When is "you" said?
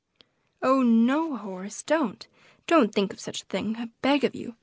4.33-4.55